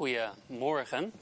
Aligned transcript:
Goedemorgen. 0.00 1.12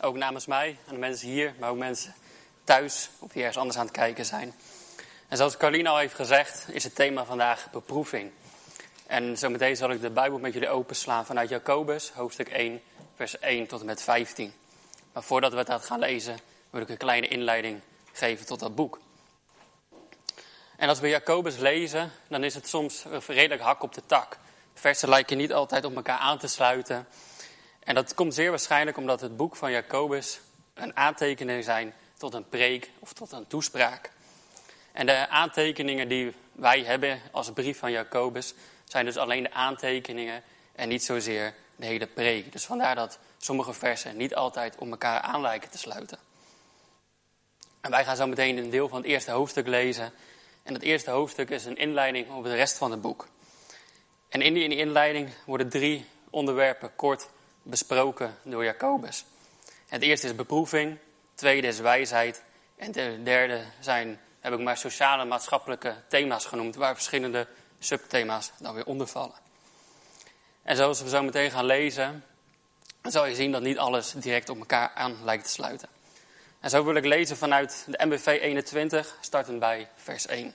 Ook 0.00 0.16
namens 0.16 0.46
mij 0.46 0.78
en 0.86 0.92
de 0.92 0.98
mensen 0.98 1.28
hier, 1.28 1.54
maar 1.58 1.70
ook 1.70 1.76
mensen 1.76 2.14
thuis 2.64 3.10
of 3.18 3.32
die 3.32 3.40
ergens 3.40 3.58
anders 3.58 3.78
aan 3.78 3.86
het 3.86 3.94
kijken 3.94 4.24
zijn. 4.24 4.54
En 5.28 5.36
zoals 5.36 5.56
Carlien 5.56 5.86
al 5.86 5.98
heeft 5.98 6.14
gezegd, 6.14 6.66
is 6.68 6.84
het 6.84 6.94
thema 6.94 7.24
vandaag 7.24 7.70
beproeving. 7.70 8.30
En 9.06 9.38
zometeen 9.38 9.76
zal 9.76 9.90
ik 9.90 10.00
de 10.00 10.10
Bijbel 10.10 10.38
met 10.38 10.52
jullie 10.52 10.68
openslaan 10.68 11.26
vanuit 11.26 11.48
Jacobus, 11.48 12.10
hoofdstuk 12.10 12.48
1, 12.48 12.80
vers 13.14 13.38
1 13.38 13.66
tot 13.66 13.80
en 13.80 13.86
met 13.86 14.02
15. 14.02 14.52
Maar 15.12 15.22
voordat 15.22 15.52
we 15.52 15.64
dat 15.64 15.84
gaan 15.84 15.98
lezen, 15.98 16.38
wil 16.70 16.80
ik 16.80 16.88
een 16.88 16.96
kleine 16.96 17.28
inleiding 17.28 17.80
geven 18.12 18.46
tot 18.46 18.60
dat 18.60 18.74
boek. 18.74 19.00
En 20.76 20.88
als 20.88 21.00
we 21.00 21.08
Jacobus 21.08 21.56
lezen, 21.56 22.12
dan 22.28 22.44
is 22.44 22.54
het 22.54 22.68
soms 22.68 23.04
redelijk 23.26 23.62
hak 23.62 23.82
op 23.82 23.94
de 23.94 24.02
tak. 24.06 24.38
Versen 24.74 25.08
lijken 25.08 25.36
niet 25.36 25.52
altijd 25.52 25.84
op 25.84 25.96
elkaar 25.96 26.18
aan 26.18 26.38
te 26.38 26.48
sluiten. 26.48 27.06
En 27.88 27.94
dat 27.94 28.14
komt 28.14 28.34
zeer 28.34 28.50
waarschijnlijk 28.50 28.96
omdat 28.96 29.20
het 29.20 29.36
boek 29.36 29.56
van 29.56 29.70
Jacobus 29.70 30.40
een 30.74 30.96
aantekening 30.96 31.64
zijn 31.64 31.94
tot 32.18 32.34
een 32.34 32.48
preek 32.48 32.90
of 32.98 33.12
tot 33.12 33.32
een 33.32 33.46
toespraak. 33.46 34.10
En 34.92 35.06
de 35.06 35.28
aantekeningen 35.28 36.08
die 36.08 36.34
wij 36.52 36.80
hebben 36.80 37.20
als 37.32 37.52
brief 37.52 37.78
van 37.78 37.90
Jacobus 37.90 38.54
zijn 38.84 39.04
dus 39.04 39.16
alleen 39.16 39.42
de 39.42 39.52
aantekeningen 39.52 40.42
en 40.74 40.88
niet 40.88 41.04
zozeer 41.04 41.54
de 41.76 41.86
hele 41.86 42.06
preek. 42.06 42.52
Dus 42.52 42.64
vandaar 42.64 42.94
dat 42.94 43.18
sommige 43.38 43.72
versen 43.72 44.16
niet 44.16 44.34
altijd 44.34 44.76
op 44.78 44.90
elkaar 44.90 45.20
aan 45.20 45.40
lijken 45.40 45.70
te 45.70 45.78
sluiten. 45.78 46.18
En 47.80 47.90
wij 47.90 48.04
gaan 48.04 48.16
zo 48.16 48.26
meteen 48.26 48.56
een 48.56 48.70
deel 48.70 48.88
van 48.88 48.98
het 48.98 49.06
eerste 49.06 49.30
hoofdstuk 49.30 49.66
lezen. 49.66 50.12
En 50.62 50.74
het 50.74 50.82
eerste 50.82 51.10
hoofdstuk 51.10 51.50
is 51.50 51.64
een 51.64 51.76
inleiding 51.76 52.30
op 52.30 52.44
de 52.44 52.54
rest 52.54 52.78
van 52.78 52.90
het 52.90 53.00
boek. 53.00 53.28
En 54.28 54.42
in 54.42 54.54
die 54.54 54.76
inleiding 54.76 55.30
worden 55.44 55.68
drie 55.68 56.06
onderwerpen 56.30 56.96
kort 56.96 57.28
besproken 57.68 58.36
door 58.42 58.64
Jacobus. 58.64 59.24
Het 59.86 60.02
eerste 60.02 60.26
is 60.26 60.34
beproeving, 60.34 60.90
het 60.90 60.98
tweede 61.34 61.66
is 61.66 61.78
wijsheid 61.78 62.42
en 62.76 62.92
de 62.92 63.20
derde 63.22 63.62
zijn, 63.80 64.20
heb 64.40 64.52
ik 64.52 64.58
maar 64.58 64.76
sociale 64.76 65.22
en 65.22 65.28
maatschappelijke 65.28 65.94
thema's 66.08 66.44
genoemd, 66.44 66.76
waar 66.76 66.94
verschillende 66.94 67.46
subthema's 67.78 68.50
dan 68.58 68.74
weer 68.74 68.86
onder 68.86 69.06
vallen. 69.06 69.36
En 70.62 70.76
zoals 70.76 71.02
we 71.02 71.08
zo 71.08 71.22
meteen 71.22 71.50
gaan 71.50 71.64
lezen, 71.64 72.24
zal 73.02 73.26
je 73.26 73.34
zien 73.34 73.52
dat 73.52 73.62
niet 73.62 73.78
alles 73.78 74.12
direct 74.12 74.48
op 74.48 74.58
elkaar 74.58 74.90
aan 74.94 75.24
lijkt 75.24 75.44
te 75.44 75.50
sluiten. 75.50 75.88
En 76.60 76.70
zo 76.70 76.84
wil 76.84 76.94
ik 76.94 77.04
lezen 77.04 77.36
vanuit 77.36 77.84
de 77.86 78.06
MBV 78.06 78.26
21, 78.26 79.16
startend 79.20 79.58
bij 79.58 79.88
vers 79.96 80.26
1. 80.26 80.54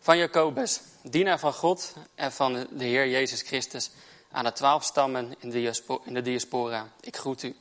Van 0.00 0.18
Jacobus, 0.18 0.80
dienaar 1.02 1.38
van 1.38 1.52
God 1.52 1.94
en 2.14 2.32
van 2.32 2.66
de 2.70 2.84
Heer 2.84 3.08
Jezus 3.08 3.42
Christus, 3.42 3.90
aan 4.30 4.44
de 4.44 4.52
twaalf 4.52 4.84
stammen 4.84 5.34
in 5.38 5.50
de 6.14 6.22
diaspora. 6.22 6.88
Ik 7.00 7.16
groet 7.16 7.42
u. 7.42 7.56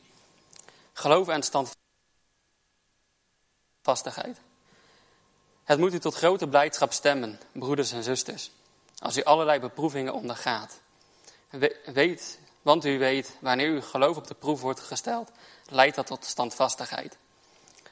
Geloof 0.94 1.28
en 1.28 1.44
standvastigheid. 1.44 4.38
Het 5.64 5.80
moet 5.80 5.94
u 5.94 6.00
tot 6.00 6.16
grote 6.16 6.48
blijdschap 6.48 6.94
stemmen, 6.94 7.40
broeders 7.52 7.92
en 7.92 8.04
zusters, 8.04 8.52
als 9.00 9.18
u 9.18 9.24
allerlei 9.24 9.60
beproevingen 9.60 10.14
ondergaat. 10.14 10.80
Weet, 11.94 12.40
want 12.62 12.86
u 12.86 13.00
weet, 13.00 13.38
wanneer 13.40 13.70
uw 13.70 13.82
geloof 13.82 14.18
op 14.18 14.28
de 14.28 14.34
proef 14.34 14.62
wordt 14.62 14.80
gesteld, 14.80 15.32
leidt 15.70 15.96
dat 15.96 16.08
tot 16.08 16.26
standvastigheid. 16.26 17.18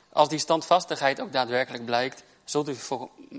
Als 0.09 0.29
die 0.29 0.39
standvastigheid 0.39 1.21
ook 1.21 1.31
daadwerkelijk 1.31 1.85
blijkt, 1.85 2.23
zult 2.43 2.69
u 2.69 2.75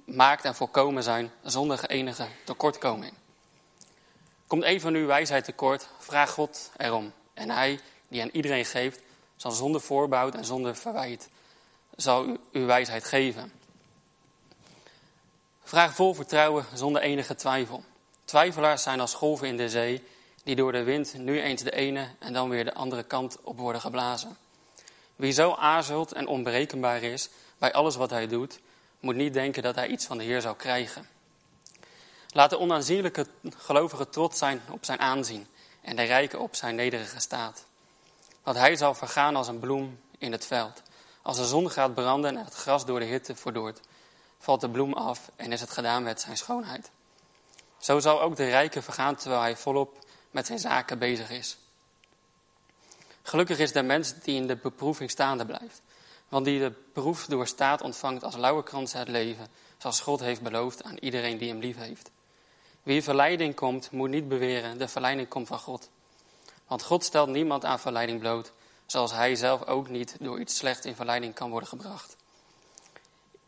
maakt 0.04 0.44
en 0.44 0.54
volkomen 0.54 1.02
zijn 1.02 1.32
zonder 1.42 1.84
enige 1.84 2.26
tekortkoming. 2.44 3.12
Komt 4.46 4.64
een 4.64 4.80
van 4.80 4.94
uw 4.94 5.06
wijsheid 5.06 5.44
tekort, 5.44 5.88
vraag 5.98 6.30
God 6.30 6.70
erom. 6.76 7.12
En 7.34 7.50
hij, 7.50 7.80
die 8.08 8.22
aan 8.22 8.30
iedereen 8.32 8.64
geeft, 8.64 9.00
zal 9.36 9.50
zonder 9.50 9.80
voorbouw 9.80 10.30
en 10.30 10.44
zonder 10.44 10.76
verwijt, 10.76 11.28
zal 11.96 12.36
uw 12.52 12.66
wijsheid 12.66 13.04
geven. 13.04 13.52
Vraag 15.62 15.94
vol 15.94 16.14
vertrouwen, 16.14 16.64
zonder 16.74 17.02
enige 17.02 17.34
twijfel. 17.34 17.84
Twijfelaars 18.24 18.82
zijn 18.82 19.00
als 19.00 19.14
golven 19.14 19.48
in 19.48 19.56
de 19.56 19.68
zee, 19.68 20.02
die 20.44 20.56
door 20.56 20.72
de 20.72 20.82
wind 20.82 21.14
nu 21.18 21.40
eens 21.40 21.62
de 21.62 21.72
ene 21.72 22.08
en 22.18 22.32
dan 22.32 22.48
weer 22.48 22.64
de 22.64 22.74
andere 22.74 23.02
kant 23.02 23.38
op 23.42 23.58
worden 23.58 23.80
geblazen. 23.80 24.36
Wie 25.16 25.32
zo 25.32 25.54
aarzelt 25.54 26.12
en 26.12 26.26
onberekenbaar 26.26 27.02
is 27.02 27.28
bij 27.58 27.72
alles 27.72 27.96
wat 27.96 28.10
hij 28.10 28.26
doet, 28.26 28.60
moet 29.00 29.16
niet 29.16 29.32
denken 29.32 29.62
dat 29.62 29.74
hij 29.74 29.88
iets 29.88 30.06
van 30.06 30.18
de 30.18 30.24
Heer 30.24 30.40
zou 30.40 30.56
krijgen. 30.56 31.08
Laat 32.36 32.50
de 32.50 32.58
onaanzienlijke 32.58 33.26
gelovige 33.56 34.08
trots 34.08 34.38
zijn 34.38 34.62
op 34.70 34.84
zijn 34.84 34.98
aanzien 34.98 35.46
en 35.80 35.96
de 35.96 36.02
rijke 36.02 36.38
op 36.38 36.54
zijn 36.54 36.74
nederige 36.74 37.20
staat. 37.20 37.66
Want 38.42 38.56
hij 38.56 38.76
zal 38.76 38.94
vergaan 38.94 39.36
als 39.36 39.48
een 39.48 39.58
bloem 39.58 40.00
in 40.18 40.32
het 40.32 40.46
veld. 40.46 40.82
Als 41.22 41.36
de 41.36 41.46
zon 41.46 41.70
gaat 41.70 41.94
branden 41.94 42.36
en 42.36 42.44
het 42.44 42.54
gras 42.54 42.84
door 42.84 43.00
de 43.00 43.04
hitte 43.04 43.36
verdoort, 43.36 43.80
valt 44.38 44.60
de 44.60 44.70
bloem 44.70 44.92
af 44.92 45.30
en 45.36 45.52
is 45.52 45.60
het 45.60 45.70
gedaan 45.70 46.02
met 46.02 46.20
zijn 46.20 46.36
schoonheid. 46.36 46.90
Zo 47.78 47.98
zal 47.98 48.22
ook 48.22 48.36
de 48.36 48.48
rijke 48.48 48.82
vergaan 48.82 49.16
terwijl 49.16 49.40
hij 49.40 49.56
volop 49.56 49.98
met 50.30 50.46
zijn 50.46 50.58
zaken 50.58 50.98
bezig 50.98 51.30
is. 51.30 51.58
Gelukkig 53.22 53.58
is 53.58 53.72
de 53.72 53.82
mens 53.82 54.14
die 54.22 54.36
in 54.36 54.46
de 54.46 54.56
beproeving 54.56 55.10
staande 55.10 55.46
blijft. 55.46 55.82
Want 56.28 56.44
die 56.44 56.58
de 56.58 56.72
proef 56.92 57.26
doorstaat 57.26 57.82
ontvangt 57.82 58.24
als 58.24 58.36
lauwerkrans 58.36 58.92
het 58.92 59.08
leven, 59.08 59.48
zoals 59.78 60.00
God 60.00 60.20
heeft 60.20 60.42
beloofd 60.42 60.82
aan 60.82 60.96
iedereen 60.98 61.38
die 61.38 61.48
hem 61.48 61.60
lief 61.60 61.76
heeft. 61.76 62.10
Wie 62.86 63.02
verleiding 63.02 63.54
komt, 63.54 63.90
moet 63.90 64.10
niet 64.10 64.28
beweren, 64.28 64.78
de 64.78 64.88
verleiding 64.88 65.28
komt 65.28 65.48
van 65.48 65.58
God. 65.58 65.88
Want 66.66 66.82
God 66.82 67.04
stelt 67.04 67.28
niemand 67.28 67.64
aan 67.64 67.80
verleiding 67.80 68.20
bloot, 68.20 68.52
zoals 68.86 69.12
hij 69.12 69.36
zelf 69.36 69.66
ook 69.66 69.88
niet 69.88 70.16
door 70.20 70.40
iets 70.40 70.56
slechts 70.56 70.86
in 70.86 70.94
verleiding 70.94 71.34
kan 71.34 71.50
worden 71.50 71.68
gebracht. 71.68 72.16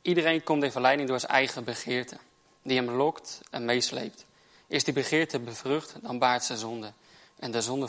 Iedereen 0.02 0.42
komt 0.42 0.62
in 0.62 0.70
verleiding 0.70 1.08
door 1.08 1.20
zijn 1.20 1.32
eigen 1.32 1.64
begeerte, 1.64 2.18
die 2.62 2.76
hem 2.76 2.90
lokt 2.90 3.40
en 3.50 3.64
meesleept. 3.64 4.24
Is 4.66 4.84
die 4.84 4.94
begeerte 4.94 5.38
bevrucht, 5.38 5.94
dan 6.02 6.18
baart 6.18 6.44
ze 6.44 6.56
zonde. 6.56 6.92
En, 7.36 7.50
de 7.50 7.62
zonde 7.62 7.88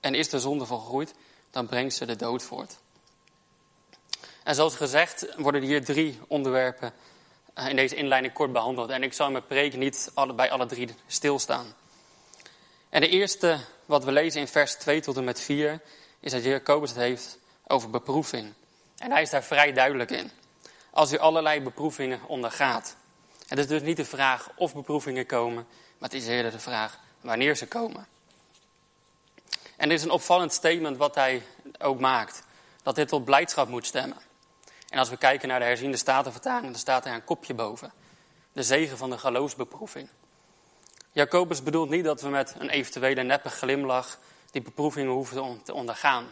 en 0.00 0.14
is 0.14 0.28
de 0.28 0.40
zonde 0.40 0.66
volgroeid, 0.66 1.14
dan 1.50 1.66
brengt 1.66 1.94
ze 1.94 2.06
de 2.06 2.16
dood 2.16 2.42
voort. 2.42 2.78
En 4.42 4.54
zoals 4.54 4.76
gezegd 4.76 5.26
worden 5.36 5.62
hier 5.62 5.84
drie 5.84 6.18
onderwerpen 6.28 6.92
in 7.54 7.76
deze 7.76 7.94
inleiding 7.94 8.34
kort 8.34 8.52
behandeld. 8.52 8.90
En 8.90 9.02
ik 9.02 9.12
zal 9.12 9.26
in 9.26 9.32
mijn 9.32 9.46
preek 9.46 9.76
niet 9.76 10.12
bij 10.36 10.50
alle 10.50 10.66
drie 10.66 10.94
stilstaan. 11.06 11.74
En 12.88 13.00
de 13.00 13.08
eerste 13.08 13.58
wat 13.86 14.04
we 14.04 14.12
lezen 14.12 14.40
in 14.40 14.48
vers 14.48 14.74
2 14.74 15.00
tot 15.00 15.16
en 15.16 15.24
met 15.24 15.40
4 15.40 15.80
is 16.20 16.32
dat 16.32 16.44
Jacobus 16.44 16.90
het 16.90 16.98
heeft 16.98 17.38
over 17.66 17.90
beproeving. 17.90 18.52
En 18.98 19.10
hij 19.10 19.22
is 19.22 19.30
daar 19.30 19.44
vrij 19.44 19.72
duidelijk 19.72 20.10
in. 20.10 20.30
Als 20.90 21.12
u 21.12 21.18
allerlei 21.18 21.60
beproevingen 21.60 22.20
ondergaat. 22.26 22.96
Het 23.48 23.58
is 23.58 23.66
dus 23.66 23.82
niet 23.82 23.96
de 23.96 24.04
vraag 24.04 24.50
of 24.56 24.74
beproevingen 24.74 25.26
komen, 25.26 25.66
maar 25.98 26.08
het 26.10 26.20
is 26.20 26.26
eerder 26.26 26.50
de 26.50 26.58
vraag 26.58 26.98
wanneer 27.20 27.56
ze 27.56 27.66
komen. 27.66 28.06
En 29.76 29.88
dit 29.88 29.98
is 29.98 30.04
een 30.04 30.10
opvallend 30.10 30.52
statement 30.52 30.96
wat 30.96 31.14
hij 31.14 31.42
ook 31.78 32.00
maakt. 32.00 32.42
Dat 32.82 32.94
dit 32.94 33.08
tot 33.08 33.24
blijdschap 33.24 33.68
moet 33.68 33.86
stemmen. 33.86 34.18
En 34.90 34.98
als 34.98 35.08
we 35.08 35.16
kijken 35.16 35.48
naar 35.48 35.58
de 35.58 35.64
herziende 35.64 35.96
statenvertaling, 35.96 36.70
dan 36.70 36.80
staat 36.80 37.06
er 37.06 37.12
een 37.12 37.24
kopje 37.24 37.54
boven. 37.54 37.92
De 38.52 38.62
zegen 38.62 38.96
van 38.96 39.10
de 39.10 39.18
geloofsbeproeving. 39.18 40.08
Jacobus 41.12 41.62
bedoelt 41.62 41.90
niet 41.90 42.04
dat 42.04 42.20
we 42.20 42.28
met 42.28 42.54
een 42.58 42.68
eventuele 42.68 43.22
neppe 43.22 43.48
glimlach 43.48 44.18
die 44.50 44.62
beproevingen 44.62 45.12
hoeven 45.12 45.62
te 45.62 45.74
ondergaan. 45.74 46.26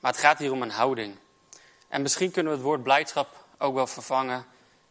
Maar 0.00 0.12
het 0.12 0.20
gaat 0.20 0.38
hier 0.38 0.52
om 0.52 0.62
een 0.62 0.70
houding. 0.70 1.18
En 1.88 2.02
misschien 2.02 2.30
kunnen 2.30 2.52
we 2.52 2.58
het 2.58 2.66
woord 2.66 2.82
blijdschap 2.82 3.44
ook 3.58 3.74
wel 3.74 3.86
vervangen 3.86 4.44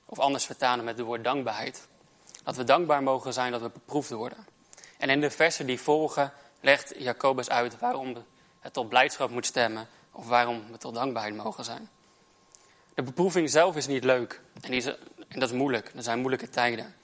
of 0.06 0.20
anders 0.20 0.46
vertalen 0.46 0.86
met 0.86 0.98
het 0.98 1.06
woord 1.06 1.24
dankbaarheid. 1.24 1.88
Dat 2.44 2.56
we 2.56 2.64
dankbaar 2.64 3.04
mogen 3.04 3.34
zijn 3.34 3.52
dat 3.52 3.62
we 3.62 3.70
beproefd 3.70 4.10
worden. 4.10 4.48
En 4.98 5.10
in 5.10 5.22
de 5.22 5.32
versen 5.32 5.66
die 5.66 5.82
volgen 5.82 6.34
legt 6.62 6.94
Jacobus 6.98 7.50
uit 7.50 7.80
waarom 7.80 8.26
het 8.60 8.74
tot 8.74 8.90
blijdschap 8.90 9.30
moet 9.30 9.46
stemmen 9.46 9.88
of 10.12 10.28
waarom 10.28 10.72
we 10.72 10.78
tot 10.78 10.94
dankbaarheid 10.94 11.36
mogen 11.36 11.64
zijn. 11.64 11.90
De 12.94 13.04
beproeving 13.04 13.50
zelf 13.50 13.76
is 13.76 13.88
niet 13.88 14.04
leuk. 14.04 14.42
En, 14.62 14.74
is, 14.74 14.86
en 14.86 15.40
dat 15.40 15.50
is 15.50 15.56
moeilijk. 15.56 15.92
Er 15.96 16.04
zijn 16.04 16.20
moeilijke 16.20 16.50
tijden. 16.50 16.96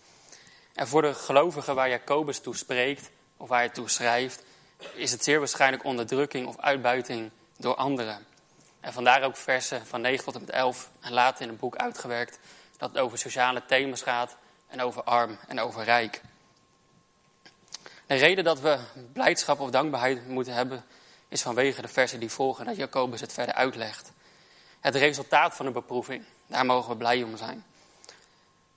En 0.73 0.87
voor 0.87 1.01
de 1.01 1.13
gelovigen 1.13 1.75
waar 1.75 1.89
Jacobus 1.89 2.39
toe 2.39 2.55
spreekt, 2.55 3.09
of 3.37 3.49
waar 3.49 3.59
hij 3.59 3.69
toe 3.69 3.89
schrijft, 3.89 4.43
is 4.93 5.11
het 5.11 5.23
zeer 5.23 5.39
waarschijnlijk 5.39 5.83
onderdrukking 5.83 6.47
of 6.47 6.57
uitbuiting 6.57 7.31
door 7.57 7.75
anderen. 7.75 8.25
En 8.79 8.93
vandaar 8.93 9.23
ook 9.23 9.37
versen 9.37 9.85
van 9.85 10.01
9 10.01 10.25
tot 10.25 10.35
en 10.35 10.41
met 10.41 10.49
11 10.49 10.89
en 10.99 11.13
later 11.13 11.41
in 11.41 11.49
het 11.49 11.59
boek 11.59 11.75
uitgewerkt 11.75 12.39
dat 12.77 12.89
het 12.89 12.97
over 12.97 13.17
sociale 13.17 13.65
thema's 13.65 14.01
gaat 14.01 14.37
en 14.67 14.81
over 14.81 15.03
arm 15.03 15.37
en 15.47 15.59
over 15.59 15.83
rijk. 15.83 16.21
De 18.07 18.15
reden 18.15 18.43
dat 18.43 18.59
we 18.59 18.77
blijdschap 19.13 19.59
of 19.59 19.69
dankbaarheid 19.69 20.27
moeten 20.27 20.53
hebben 20.53 20.85
is 21.27 21.41
vanwege 21.41 21.81
de 21.81 21.87
versen 21.87 22.19
die 22.19 22.31
volgen 22.31 22.65
dat 22.65 22.75
Jacobus 22.75 23.21
het 23.21 23.33
verder 23.33 23.55
uitlegt 23.55 24.11
het 24.79 24.95
resultaat 24.95 25.55
van 25.55 25.65
een 25.65 25.73
beproeving. 25.73 26.23
Daar 26.47 26.65
mogen 26.65 26.89
we 26.89 26.97
blij 26.97 27.23
om 27.23 27.37
zijn. 27.37 27.65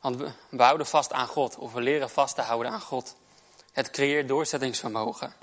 Want 0.01 0.17
we, 0.17 0.33
houden 0.57 0.87
vast 0.87 1.13
aan 1.13 1.27
God, 1.27 1.57
of 1.57 1.73
we 1.73 1.81
leren 1.81 2.11
vast 2.11 2.35
te 2.35 2.43
houden 2.43 2.73
aan 2.73 2.81
God. 2.81 3.17
Het 3.73 3.91
creëert 3.91 4.29
doorzettingsvermogen. 4.29 5.35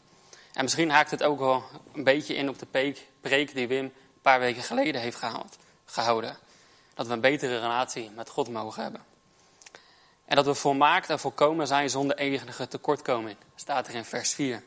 En 0.54 0.64
misschien 0.64 0.90
haakt 0.90 1.12
het 1.12 1.24
ook 1.24 1.40
wel 1.40 1.64
een 1.94 2.04
beetje 2.04 2.36
in 2.36 2.50
op 2.50 2.60
de 2.60 2.98
preek 3.22 3.54
die 3.54 3.68
Wim 3.68 3.84
een 3.84 3.94
paar 4.22 4.40
weken 4.40 4.64
geleden 4.64 5.02
heeft 5.02 5.18
gehaald, 5.18 5.58
gehouden. 5.86 6.38
Dat 6.94 7.08
we 7.08 7.14
een 7.14 7.22
betere 7.22 7.60
relatie 7.60 8.12
met 8.12 8.30
God 8.30 8.50
mogen 8.50 8.84
hebben. 8.84 9.04
En 10.26 10.36
dat 10.36 10.46
we 10.46 10.54
volmaakt 10.54 11.10
en 11.10 11.20
volkomen 11.20 11.68
zijn 11.68 11.90
zonder 11.90 12.18
enige 12.18 12.68
tekortkoming, 12.68 13.38
staat 13.56 13.88
er 13.88 13.96
in 13.96 14.06
vers 14.06 14.34
4. 14.34 14.64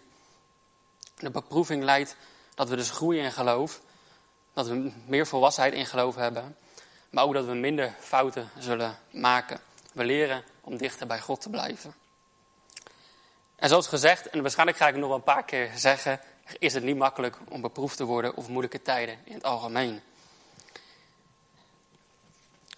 De 1.16 1.30
beproeving 1.30 1.82
leidt 1.82 2.16
dat 2.54 2.68
we 2.68 2.76
dus 2.76 2.90
groeien 2.90 3.24
in 3.24 3.32
geloof, 3.32 3.80
dat 4.52 4.66
we 4.66 4.92
meer 5.06 5.26
volwassenheid 5.26 5.74
in 5.74 5.86
geloof 5.86 6.14
hebben, 6.14 6.56
maar 7.10 7.24
ook 7.24 7.34
dat 7.34 7.44
we 7.44 7.54
minder 7.54 7.94
fouten 7.98 8.50
zullen 8.58 8.98
maken. 9.10 9.60
We 9.92 10.04
leren 10.04 10.44
om 10.60 10.76
dichter 10.76 11.06
bij 11.06 11.20
God 11.20 11.40
te 11.40 11.50
blijven. 11.50 11.94
En 13.56 13.68
zoals 13.68 13.86
gezegd, 13.86 14.28
en 14.28 14.40
waarschijnlijk 14.42 14.78
ga 14.78 14.86
ik 14.86 14.92
het 14.92 15.00
nog 15.00 15.08
wel 15.08 15.18
een 15.18 15.24
paar 15.24 15.44
keer 15.44 15.70
zeggen, 15.74 16.20
is 16.58 16.74
het 16.74 16.82
niet 16.82 16.96
makkelijk 16.96 17.36
om 17.48 17.60
beproefd 17.60 17.96
te 17.96 18.04
worden 18.04 18.36
of 18.36 18.48
moeilijke 18.48 18.82
tijden 18.82 19.18
in 19.24 19.34
het 19.34 19.42
algemeen. 19.42 20.00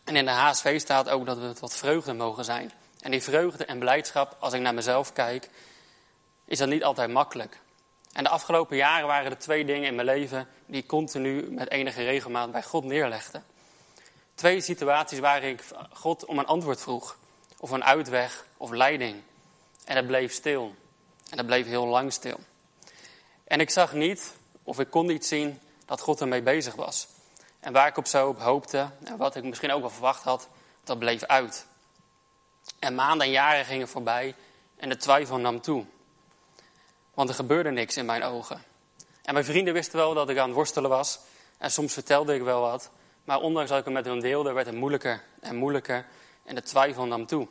En 0.04 0.16
in 0.16 0.24
de 0.24 0.30
HSV 0.30 0.80
staat 0.80 1.08
ook 1.08 1.26
dat 1.26 1.38
we 1.38 1.52
tot 1.52 1.74
vreugde 1.74 2.12
mogen 2.12 2.44
zijn. 2.44 2.72
En 3.00 3.10
die 3.10 3.22
vreugde 3.22 3.64
en 3.64 3.78
blijdschap, 3.78 4.36
als 4.38 4.52
ik 4.52 4.60
naar 4.60 4.74
mezelf 4.74 5.12
kijk, 5.12 5.48
is 6.44 6.58
dat 6.58 6.69
niet 6.69 6.84
altijd 6.84 7.10
makkelijk. 7.10 7.58
En 8.12 8.25
de 8.25 8.31
afgelopen 8.31 8.76
jaren 8.76 9.06
waren 9.06 9.31
er 9.31 9.38
twee 9.38 9.64
dingen 9.64 9.88
in 9.88 9.94
mijn 9.94 10.06
leven 10.06 10.49
die 10.67 10.82
ik 10.82 10.87
continu 10.87 11.50
met 11.50 11.70
enige 11.70 12.03
regelmaat 12.05 12.53
bij 12.53 12.62
God 12.62 12.85
neerlegde. 12.85 13.43
Twee 14.35 14.61
situaties 14.61 15.19
waar 15.19 15.43
ik 15.43 15.64
God 15.93 16.25
om 16.25 16.38
een 16.38 16.47
antwoord 16.47 16.81
vroeg, 16.81 17.17
of 17.59 17.70
een 17.70 17.85
uitweg 17.85 18.47
of 18.56 18.70
leiding. 18.70 19.23
En 19.85 19.97
het 19.97 20.06
bleef 20.06 20.32
stil. 20.32 20.75
En 21.31 21.37
het 21.38 21.47
bleef 21.47 21.67
heel 21.67 21.87
lang 21.87 22.12
stil. 22.12 22.41
En 23.44 23.61
ik 23.61 23.70
zag 23.70 23.93
niet, 23.93 24.35
of 24.62 24.81
ik 24.81 24.91
kon 24.91 25.06
niet 25.06 25.26
zien, 25.26 25.61
dat 25.87 26.00
God 26.00 26.20
ermee 26.20 26.43
bezig 26.43 26.75
was. 26.75 27.08
En 27.61 27.73
waar 27.73 27.87
ik 27.87 27.97
op 27.97 28.06
zo 28.06 28.29
op 28.29 28.41
hoopte, 28.41 28.91
en 29.05 29.17
wat 29.17 29.37
ik 29.37 29.44
misschien 29.44 29.73
ook 29.73 29.81
wel 29.81 29.91
verwacht 29.91 30.23
had, 30.23 30.49
dat 30.85 30.99
bleef 30.99 31.23
uit. 31.23 31.67
En 32.79 32.94
maanden 32.94 33.26
en 33.26 33.32
jaren 33.32 33.65
gingen 33.65 33.88
voorbij 33.88 34.35
en 34.76 34.88
de 34.88 34.97
twijfel 34.97 35.38
nam 35.38 35.61
toe. 35.61 35.85
Want 37.14 37.29
er 37.29 37.35
gebeurde 37.35 37.70
niks 37.70 37.97
in 37.97 38.06
mijn 38.06 38.23
ogen. 38.23 38.62
En 39.23 39.32
mijn 39.32 39.44
vrienden 39.44 39.75
wisten 39.75 39.99
wel 39.99 40.14
dat 40.14 40.29
ik 40.29 40.38
aan 40.38 40.47
het 40.47 40.55
worstelen 40.55 40.91
was. 40.91 41.20
En 41.59 41.70
soms 41.70 41.93
vertelde 41.93 42.35
ik 42.35 42.43
wel 42.43 42.61
wat. 42.61 42.91
Maar 43.25 43.41
ondanks 43.41 43.70
dat 43.70 43.79
ik 43.79 43.85
het 43.85 43.94
met 43.94 44.05
hun 44.05 44.20
deelde, 44.20 44.53
werd 44.53 44.67
het 44.67 44.75
moeilijker 44.76 45.23
en 45.41 45.56
moeilijker. 45.56 46.06
En 46.44 46.55
de 46.55 46.62
twijfel 46.62 47.06
nam 47.06 47.26
toe. 47.26 47.49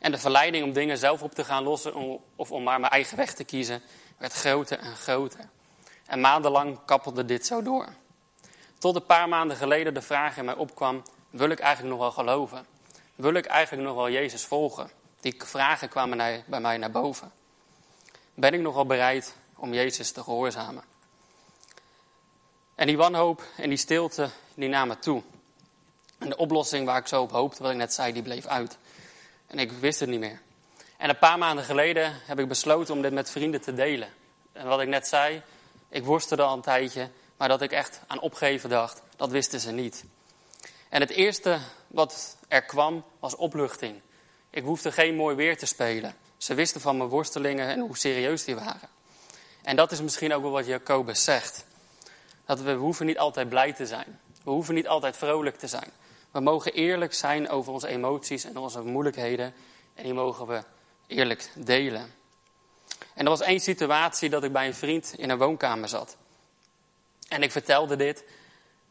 En 0.00 0.10
de 0.10 0.18
verleiding 0.18 0.64
om 0.64 0.72
dingen 0.72 0.98
zelf 0.98 1.22
op 1.22 1.34
te 1.34 1.44
gaan 1.44 1.62
lossen 1.62 2.20
of 2.36 2.52
om 2.52 2.62
maar 2.62 2.80
mijn 2.80 2.92
eigen 2.92 3.16
weg 3.16 3.34
te 3.34 3.44
kiezen, 3.44 3.82
werd 4.18 4.32
groter 4.32 4.78
en 4.78 4.96
groter. 4.96 5.48
En 6.06 6.20
maandenlang 6.20 6.78
kappelde 6.84 7.24
dit 7.24 7.46
zo 7.46 7.62
door. 7.62 7.88
Tot 8.78 8.96
een 8.96 9.06
paar 9.06 9.28
maanden 9.28 9.56
geleden 9.56 9.94
de 9.94 10.02
vraag 10.02 10.36
in 10.36 10.44
mij 10.44 10.54
opkwam: 10.54 11.02
wil 11.30 11.50
ik 11.50 11.58
eigenlijk 11.58 11.94
nog 11.96 12.02
wel 12.02 12.24
geloven? 12.24 12.66
Wil 13.14 13.34
ik 13.34 13.46
eigenlijk 13.46 13.86
nog 13.86 13.96
wel 13.96 14.10
Jezus 14.10 14.44
volgen? 14.44 14.90
Die 15.20 15.34
vragen 15.38 15.88
kwamen 15.88 16.44
bij 16.46 16.60
mij 16.60 16.76
naar 16.76 16.90
boven. 16.90 17.32
Ben 18.38 18.54
ik 18.54 18.60
nog 18.60 18.74
wel 18.74 18.86
bereid 18.86 19.34
om 19.56 19.72
Jezus 19.74 20.10
te 20.10 20.22
gehoorzamen? 20.22 20.82
En 22.74 22.86
die 22.86 22.96
wanhoop 22.96 23.42
en 23.56 23.68
die 23.68 23.78
stilte, 23.78 24.28
die 24.54 24.68
namen 24.68 24.98
toe. 24.98 25.22
En 26.18 26.28
de 26.28 26.36
oplossing 26.36 26.86
waar 26.86 26.98
ik 26.98 27.06
zo 27.06 27.22
op 27.22 27.30
hoopte, 27.30 27.62
wat 27.62 27.70
ik 27.70 27.76
net 27.76 27.94
zei, 27.94 28.12
die 28.12 28.22
bleef 28.22 28.46
uit. 28.46 28.78
En 29.46 29.58
ik 29.58 29.72
wist 29.72 30.00
het 30.00 30.08
niet 30.08 30.20
meer. 30.20 30.40
En 30.96 31.08
een 31.08 31.18
paar 31.18 31.38
maanden 31.38 31.64
geleden 31.64 32.20
heb 32.24 32.38
ik 32.38 32.48
besloten 32.48 32.94
om 32.94 33.02
dit 33.02 33.12
met 33.12 33.30
vrienden 33.30 33.60
te 33.60 33.74
delen. 33.74 34.08
En 34.52 34.66
wat 34.66 34.80
ik 34.80 34.88
net 34.88 35.06
zei, 35.06 35.42
ik 35.88 36.04
worstelde 36.04 36.42
al 36.42 36.54
een 36.54 36.62
tijdje, 36.62 37.10
maar 37.36 37.48
dat 37.48 37.62
ik 37.62 37.72
echt 37.72 38.00
aan 38.06 38.20
opgeven 38.20 38.70
dacht, 38.70 39.02
dat 39.16 39.30
wisten 39.30 39.60
ze 39.60 39.70
niet. 39.70 40.04
En 40.88 41.00
het 41.00 41.10
eerste 41.10 41.58
wat 41.86 42.36
er 42.48 42.62
kwam, 42.62 43.04
was 43.18 43.36
opluchting. 43.36 44.00
Ik 44.50 44.62
hoefde 44.62 44.92
geen 44.92 45.14
mooi 45.14 45.36
weer 45.36 45.58
te 45.58 45.66
spelen. 45.66 46.14
Ze 46.38 46.54
wisten 46.54 46.80
van 46.80 46.96
mijn 46.96 47.08
worstelingen 47.08 47.68
en 47.68 47.80
hoe 47.80 47.96
serieus 47.96 48.44
die 48.44 48.54
waren. 48.54 48.88
En 49.62 49.76
dat 49.76 49.92
is 49.92 50.00
misschien 50.00 50.34
ook 50.34 50.42
wel 50.42 50.50
wat 50.50 50.66
Jacobus 50.66 51.24
zegt. 51.24 51.64
Dat 52.46 52.60
we, 52.60 52.72
we 52.72 52.78
hoeven 52.78 53.06
niet 53.06 53.18
altijd 53.18 53.48
blij 53.48 53.72
te 53.72 53.86
zijn. 53.86 54.20
We 54.44 54.50
hoeven 54.50 54.74
niet 54.74 54.88
altijd 54.88 55.16
vrolijk 55.16 55.56
te 55.56 55.66
zijn. 55.66 55.90
We 56.30 56.40
mogen 56.40 56.72
eerlijk 56.72 57.14
zijn 57.14 57.48
over 57.48 57.72
onze 57.72 57.88
emoties 57.88 58.44
en 58.44 58.56
onze 58.56 58.82
moeilijkheden. 58.82 59.54
En 59.94 60.02
die 60.04 60.14
mogen 60.14 60.46
we 60.46 60.62
eerlijk 61.06 61.50
delen. 61.54 62.14
En 63.14 63.24
er 63.24 63.30
was 63.30 63.40
één 63.40 63.60
situatie 63.60 64.30
dat 64.30 64.44
ik 64.44 64.52
bij 64.52 64.66
een 64.66 64.74
vriend 64.74 65.14
in 65.16 65.30
een 65.30 65.38
woonkamer 65.38 65.88
zat. 65.88 66.16
En 67.28 67.42
ik 67.42 67.52
vertelde 67.52 67.96
dit. 67.96 68.24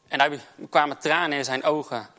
En 0.07 0.19
er 0.19 0.39
kwamen 0.69 0.97
tranen 0.97 1.37
in 1.37 1.45
zijn 1.45 1.63
ogen. 1.63 2.09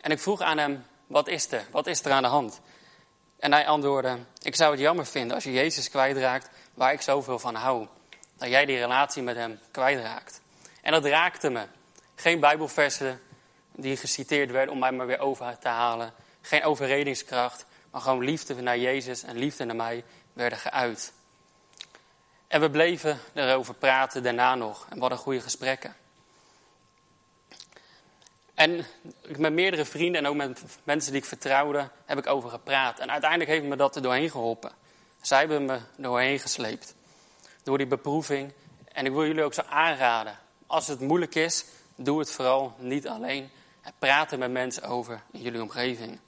En 0.00 0.10
ik 0.10 0.18
vroeg 0.18 0.40
aan 0.40 0.58
hem, 0.58 0.84
wat 1.06 1.28
is 1.28 1.52
er? 1.52 1.66
Wat 1.70 1.86
is 1.86 2.04
er 2.04 2.12
aan 2.12 2.22
de 2.22 2.28
hand? 2.28 2.60
En 3.38 3.52
hij 3.52 3.66
antwoordde, 3.66 4.18
ik 4.42 4.54
zou 4.54 4.70
het 4.70 4.80
jammer 4.80 5.06
vinden 5.06 5.34
als 5.34 5.44
je 5.44 5.52
Jezus 5.52 5.90
kwijtraakt 5.90 6.48
waar 6.74 6.92
ik 6.92 7.00
zoveel 7.00 7.38
van 7.38 7.54
hou. 7.54 7.86
Dat 8.36 8.48
jij 8.48 8.64
die 8.64 8.78
relatie 8.78 9.22
met 9.22 9.36
hem 9.36 9.58
kwijtraakt. 9.70 10.40
En 10.82 10.92
dat 10.92 11.04
raakte 11.04 11.50
me. 11.50 11.66
Geen 12.14 12.40
bijbelversen 12.40 13.20
die 13.72 13.96
geciteerd 13.96 14.50
werden 14.50 14.72
om 14.72 14.78
mij 14.78 14.92
maar 14.92 15.06
weer 15.06 15.18
over 15.18 15.58
te 15.58 15.68
halen. 15.68 16.12
Geen 16.40 16.64
overredingskracht, 16.64 17.66
maar 17.90 18.00
gewoon 18.00 18.24
liefde 18.24 18.54
naar 18.54 18.78
Jezus 18.78 19.22
en 19.22 19.36
liefde 19.36 19.64
naar 19.64 19.76
mij 19.76 20.04
werden 20.32 20.58
geuit. 20.58 21.12
En 22.46 22.60
we 22.60 22.70
bleven 22.70 23.18
erover 23.32 23.74
praten 23.74 24.22
daarna 24.22 24.54
nog. 24.54 24.86
En 24.90 24.98
wat 24.98 25.10
een 25.10 25.16
goede 25.16 25.40
gesprekken. 25.40 25.96
En 28.54 28.86
met 29.36 29.52
meerdere 29.52 29.84
vrienden 29.84 30.24
en 30.24 30.30
ook 30.30 30.36
met 30.36 30.62
mensen 30.84 31.12
die 31.12 31.20
ik 31.20 31.26
vertrouwde, 31.26 31.90
heb 32.04 32.18
ik 32.18 32.26
over 32.26 32.50
gepraat. 32.50 32.98
En 32.98 33.10
uiteindelijk 33.10 33.50
heeft 33.50 33.64
me 33.64 33.76
dat 33.76 33.96
er 33.96 34.02
doorheen 34.02 34.30
geholpen. 34.30 34.72
Zij 35.20 35.38
hebben 35.38 35.64
me 35.64 35.78
doorheen 35.96 36.38
gesleept. 36.38 36.94
Door 37.62 37.78
die 37.78 37.86
beproeving. 37.86 38.52
En 38.92 39.06
ik 39.06 39.12
wil 39.12 39.26
jullie 39.26 39.42
ook 39.42 39.54
zo 39.54 39.62
aanraden. 39.68 40.38
Als 40.66 40.86
het 40.86 41.00
moeilijk 41.00 41.34
is, 41.34 41.64
doe 41.96 42.18
het 42.18 42.30
vooral 42.30 42.74
niet 42.78 43.08
alleen. 43.08 43.50
En 43.82 43.92
praat 43.98 44.32
er 44.32 44.38
met 44.38 44.50
mensen 44.50 44.82
over 44.82 45.22
in 45.32 45.40
jullie 45.40 45.62
omgeving. 45.62 46.18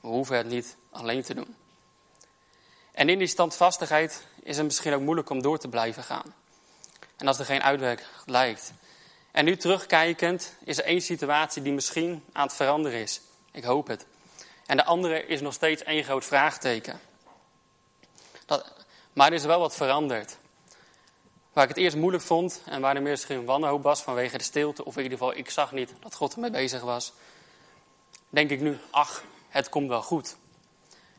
We 0.00 0.08
hoeven 0.08 0.36
het 0.36 0.46
niet 0.46 0.76
alleen 0.90 1.22
te 1.22 1.34
doen. 1.34 1.56
En 2.92 3.08
in 3.08 3.18
die 3.18 3.26
standvastigheid 3.26 4.26
is 4.42 4.56
het 4.56 4.66
misschien 4.66 4.94
ook 4.94 5.00
moeilijk 5.00 5.30
om 5.30 5.42
door 5.42 5.58
te 5.58 5.68
blijven 5.68 6.02
gaan. 6.02 6.34
En 7.16 7.26
als 7.26 7.38
er 7.38 7.44
geen 7.44 7.62
uitweg 7.62 8.22
lijkt. 8.26 8.72
En 9.36 9.44
nu 9.44 9.56
terugkijkend 9.56 10.54
is 10.64 10.78
er 10.78 10.84
één 10.84 11.00
situatie 11.00 11.62
die 11.62 11.72
misschien 11.72 12.24
aan 12.32 12.46
het 12.46 12.56
veranderen 12.56 13.00
is. 13.00 13.20
Ik 13.52 13.64
hoop 13.64 13.86
het. 13.86 14.06
En 14.66 14.76
de 14.76 14.84
andere 14.84 15.26
is 15.26 15.40
nog 15.40 15.52
steeds 15.52 15.82
één 15.82 16.04
groot 16.04 16.24
vraagteken. 16.24 17.00
Dat, 18.46 18.72
maar 19.12 19.26
er 19.26 19.32
is 19.32 19.44
wel 19.44 19.60
wat 19.60 19.76
veranderd. 19.76 20.36
Waar 21.52 21.62
ik 21.62 21.68
het 21.68 21.78
eerst 21.78 21.96
moeilijk 21.96 22.24
vond 22.24 22.62
en 22.64 22.80
waar 22.80 22.96
er 22.96 23.02
misschien 23.02 23.44
wanhoop 23.44 23.82
was 23.82 24.02
vanwege 24.02 24.38
de 24.38 24.44
stilte, 24.44 24.84
of 24.84 24.96
in 24.96 25.02
ieder 25.02 25.18
geval 25.18 25.36
ik 25.36 25.50
zag 25.50 25.72
niet 25.72 25.92
dat 26.00 26.14
God 26.14 26.34
ermee 26.34 26.50
bezig 26.50 26.82
was, 26.82 27.12
denk 28.28 28.50
ik 28.50 28.60
nu, 28.60 28.78
ach, 28.90 29.24
het 29.48 29.68
komt 29.68 29.88
wel 29.88 30.02
goed. 30.02 30.36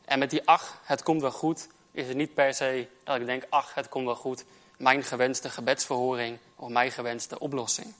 En 0.04 0.18
met 0.18 0.30
die 0.30 0.46
ach, 0.48 0.80
het 0.84 1.02
komt 1.02 1.20
wel 1.20 1.30
goed, 1.30 1.68
is 1.92 2.06
het 2.08 2.16
niet 2.16 2.34
per 2.34 2.54
se 2.54 2.88
dat 3.04 3.20
ik 3.20 3.26
denk, 3.26 3.44
ach, 3.48 3.74
het 3.74 3.88
komt 3.88 4.04
wel 4.04 4.16
goed, 4.16 4.44
mijn 4.76 5.02
gewenste 5.02 5.50
gebedsverhoring 5.50 6.38
of 6.56 6.68
mijn 6.68 6.90
gewenste 6.90 7.38
oplossing. 7.38 7.94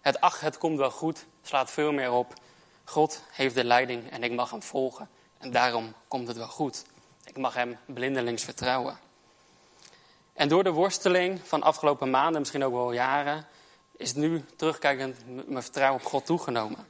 Het 0.00 0.20
ach, 0.20 0.40
het 0.40 0.58
komt 0.58 0.78
wel 0.78 0.90
goed, 0.90 1.26
slaat 1.42 1.70
veel 1.70 1.92
meer 1.92 2.12
op. 2.12 2.32
God 2.84 3.22
heeft 3.30 3.54
de 3.54 3.64
leiding 3.64 4.10
en 4.10 4.22
ik 4.22 4.32
mag 4.32 4.50
hem 4.50 4.62
volgen. 4.62 5.08
En 5.38 5.50
daarom 5.50 5.94
komt 6.08 6.28
het 6.28 6.36
wel 6.36 6.48
goed. 6.48 6.84
Ik 7.24 7.36
mag 7.36 7.54
hem 7.54 7.78
blindelings 7.86 8.44
vertrouwen. 8.44 8.98
En 10.32 10.48
door 10.48 10.64
de 10.64 10.70
worsteling 10.70 11.40
van 11.44 11.62
afgelopen 11.62 12.10
maanden, 12.10 12.40
misschien 12.40 12.64
ook 12.64 12.72
wel 12.72 12.92
jaren, 12.92 13.46
is 13.96 14.14
nu 14.14 14.44
terugkijkend 14.56 15.16
mijn 15.48 15.62
vertrouwen 15.62 16.00
op 16.00 16.06
God 16.06 16.26
toegenomen. 16.26 16.86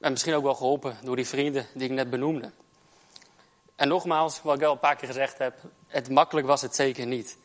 En 0.00 0.10
misschien 0.10 0.34
ook 0.34 0.42
wel 0.42 0.54
geholpen 0.54 0.96
door 1.02 1.16
die 1.16 1.26
vrienden 1.26 1.66
die 1.74 1.88
ik 1.88 1.94
net 1.94 2.10
benoemde. 2.10 2.50
En 3.76 3.88
nogmaals, 3.88 4.42
wat 4.42 4.56
ik 4.56 4.62
al 4.62 4.72
een 4.72 4.78
paar 4.78 4.96
keer 4.96 5.08
gezegd 5.08 5.38
heb, 5.38 5.54
het 5.86 6.10
makkelijk 6.10 6.46
was 6.46 6.62
het 6.62 6.74
zeker 6.74 7.06
niet. 7.06 7.36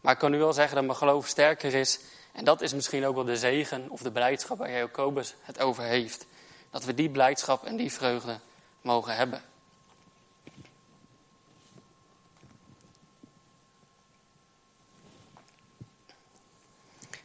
Maar 0.00 0.12
ik 0.12 0.18
kan 0.18 0.30
nu 0.30 0.38
wel 0.38 0.52
zeggen 0.52 0.74
dat 0.74 0.84
mijn 0.84 0.96
geloof 0.96 1.26
sterker 1.26 1.74
is. 1.74 2.00
En 2.34 2.44
dat 2.44 2.60
is 2.60 2.74
misschien 2.74 3.06
ook 3.06 3.14
wel 3.14 3.24
de 3.24 3.36
zegen 3.36 3.90
of 3.90 4.00
de 4.00 4.10
blijdschap 4.10 4.58
waar 4.58 4.70
Jacobus 4.70 5.34
het 5.40 5.60
over 5.60 5.82
heeft. 5.82 6.26
Dat 6.70 6.84
we 6.84 6.94
die 6.94 7.10
blijdschap 7.10 7.64
en 7.64 7.76
die 7.76 7.92
vreugde 7.92 8.40
mogen 8.80 9.16
hebben. 9.16 9.42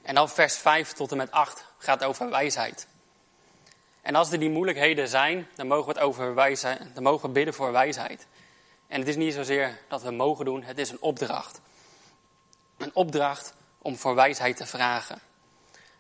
En 0.01 0.15
dan 0.15 0.29
vers 0.29 0.57
5 0.57 0.93
tot 0.93 1.11
en 1.11 1.17
met 1.17 1.31
8 1.31 1.65
gaat 1.77 2.03
over 2.03 2.29
wijsheid. 2.29 2.87
En 4.01 4.15
als 4.15 4.31
er 4.31 4.39
die 4.39 4.49
moeilijkheden 4.49 5.07
zijn, 5.07 5.47
dan 5.55 5.67
mogen 5.67 5.85
we, 5.85 5.99
het 5.99 6.07
over 6.07 6.35
wijsheid, 6.35 6.81
dan 6.93 7.03
mogen 7.03 7.27
we 7.27 7.33
bidden 7.33 7.53
voor 7.53 7.71
wijsheid. 7.71 8.27
En 8.87 8.99
het 8.99 9.07
is 9.07 9.15
niet 9.15 9.33
zozeer 9.33 9.79
dat 9.87 10.01
we 10.01 10.11
mogen 10.11 10.45
doen, 10.45 10.63
het 10.63 10.77
is 10.77 10.89
een 10.89 11.01
opdracht. 11.01 11.61
een 12.77 12.95
opdracht 12.95 13.53
om 13.81 13.97
voor 13.97 14.15
wijsheid 14.15 14.57
te 14.57 14.65
vragen. 14.65 15.21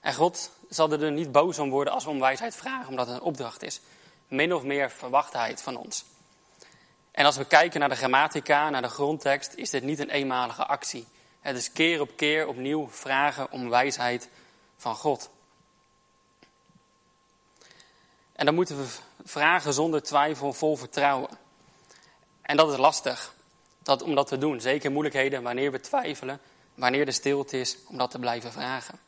En 0.01 0.13
God 0.13 0.51
zal 0.69 0.91
er 0.91 1.11
niet 1.11 1.31
boos 1.31 1.59
om 1.59 1.69
worden 1.69 1.93
als 1.93 2.03
we 2.03 2.09
om 2.09 2.19
wijsheid 2.19 2.55
vragen, 2.55 2.89
omdat 2.89 3.07
het 3.07 3.15
een 3.15 3.21
opdracht 3.21 3.63
is. 3.63 3.81
Min 4.27 4.53
of 4.53 4.63
meer 4.63 4.91
verwachtheid 4.91 5.61
van 5.61 5.77
ons. 5.77 6.05
En 7.11 7.25
als 7.25 7.37
we 7.37 7.45
kijken 7.45 7.79
naar 7.79 7.89
de 7.89 7.95
grammatica, 7.95 8.69
naar 8.69 8.81
de 8.81 8.87
grondtekst, 8.87 9.53
is 9.53 9.69
dit 9.69 9.83
niet 9.83 9.99
een 9.99 10.09
eenmalige 10.09 10.65
actie. 10.65 11.07
Het 11.39 11.57
is 11.57 11.71
keer 11.71 12.01
op 12.01 12.09
keer 12.15 12.47
opnieuw 12.47 12.89
vragen 12.89 13.51
om 13.51 13.69
wijsheid 13.69 14.29
van 14.77 14.95
God. 14.95 15.29
En 18.33 18.45
dan 18.45 18.55
moeten 18.55 18.77
we 18.77 18.87
vragen 19.23 19.73
zonder 19.73 20.03
twijfel, 20.03 20.53
vol 20.53 20.75
vertrouwen. 20.75 21.29
En 22.41 22.57
dat 22.57 22.71
is 22.71 22.77
lastig 22.77 23.33
dat, 23.83 24.01
om 24.01 24.15
dat 24.15 24.27
te 24.27 24.37
doen. 24.37 24.61
Zeker 24.61 24.91
moeilijkheden, 24.91 25.43
wanneer 25.43 25.71
we 25.71 25.79
twijfelen, 25.79 26.39
wanneer 26.79 27.05
de 27.05 27.11
stilte 27.11 27.59
is, 27.59 27.77
om 27.87 27.97
dat 27.97 28.11
te 28.11 28.19
blijven 28.19 28.51
vragen. 28.51 28.99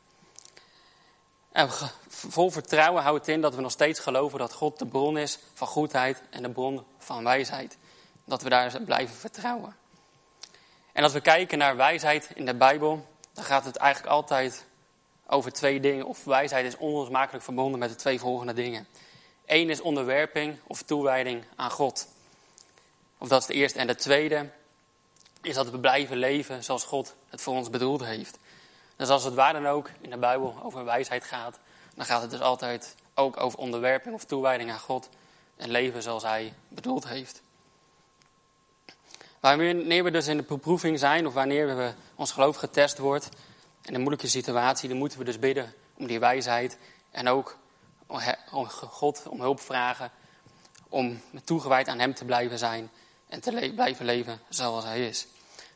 En 1.51 1.69
vol 2.07 2.49
vertrouwen 2.49 3.03
houdt 3.03 3.27
in 3.27 3.41
dat 3.41 3.55
we 3.55 3.61
nog 3.61 3.71
steeds 3.71 3.99
geloven 3.99 4.39
dat 4.39 4.53
God 4.53 4.79
de 4.79 4.85
bron 4.85 5.17
is 5.17 5.39
van 5.53 5.67
goedheid 5.67 6.21
en 6.29 6.43
de 6.43 6.49
bron 6.49 6.83
van 6.97 7.23
wijsheid. 7.23 7.77
Dat 8.25 8.41
we 8.41 8.49
daar 8.49 8.81
blijven 8.81 9.15
vertrouwen. 9.15 9.75
En 10.91 11.03
als 11.03 11.13
we 11.13 11.21
kijken 11.21 11.57
naar 11.57 11.75
wijsheid 11.75 12.29
in 12.35 12.45
de 12.45 12.55
Bijbel, 12.55 13.07
dan 13.33 13.43
gaat 13.43 13.65
het 13.65 13.75
eigenlijk 13.75 14.13
altijd 14.13 14.65
over 15.27 15.51
twee 15.51 15.79
dingen. 15.79 16.05
Of 16.05 16.23
wijsheid 16.23 16.65
is 16.65 16.77
onlosmakelijk 16.77 17.43
verbonden 17.43 17.79
met 17.79 17.89
de 17.89 17.95
twee 17.95 18.19
volgende 18.19 18.53
dingen. 18.53 18.87
Eén 19.45 19.69
is 19.69 19.81
onderwerping 19.81 20.59
of 20.67 20.81
toewijding 20.81 21.43
aan 21.55 21.71
God. 21.71 22.07
Of 23.17 23.27
dat 23.27 23.41
is 23.41 23.47
de 23.47 23.53
eerste. 23.53 23.79
En 23.79 23.87
de 23.87 23.95
tweede 23.95 24.49
is 25.41 25.55
dat 25.55 25.69
we 25.69 25.79
blijven 25.79 26.17
leven 26.17 26.63
zoals 26.63 26.83
God 26.83 27.15
het 27.29 27.41
voor 27.41 27.55
ons 27.55 27.69
bedoeld 27.69 28.03
heeft. 28.03 28.37
Dus 28.95 29.09
als 29.09 29.23
het 29.23 29.33
waar 29.33 29.53
dan 29.53 29.67
ook 29.67 29.89
in 30.01 30.09
de 30.09 30.17
Bijbel 30.17 30.59
over 30.63 30.85
wijsheid 30.85 31.23
gaat, 31.23 31.59
dan 31.95 32.05
gaat 32.05 32.21
het 32.21 32.31
dus 32.31 32.39
altijd 32.39 32.95
ook 33.13 33.39
over 33.39 33.59
onderwerping 33.59 34.15
of 34.15 34.25
toewijding 34.25 34.71
aan 34.71 34.79
God 34.79 35.09
en 35.57 35.69
leven 35.69 36.03
zoals 36.03 36.23
Hij 36.23 36.53
bedoeld 36.67 37.07
heeft. 37.07 37.41
Wanneer 39.39 40.03
we 40.03 40.11
dus 40.11 40.27
in 40.27 40.37
de 40.37 40.43
beproeving 40.43 40.99
zijn 40.99 41.27
of 41.27 41.33
wanneer 41.33 41.77
we 41.77 41.93
ons 42.15 42.31
geloof 42.31 42.55
getest 42.55 42.97
wordt 42.97 43.29
in 43.81 43.93
een 43.93 44.01
moeilijke 44.01 44.27
situatie, 44.27 44.89
dan 44.89 44.97
moeten 44.97 45.19
we 45.19 45.25
dus 45.25 45.39
bidden 45.39 45.73
om 45.93 46.07
die 46.07 46.19
wijsheid 46.19 46.77
en 47.11 47.27
ook 47.27 47.57
om 48.51 48.65
God 48.69 49.27
om 49.27 49.41
hulp 49.41 49.59
vragen, 49.59 50.11
om 50.89 51.21
toegewijd 51.43 51.87
aan 51.87 51.99
Hem 51.99 52.13
te 52.13 52.25
blijven 52.25 52.57
zijn 52.57 52.89
en 53.31 53.41
te 53.41 53.71
blijven 53.75 54.05
leven 54.05 54.41
zoals 54.49 54.83
Hij 54.83 55.07
is. 55.07 55.27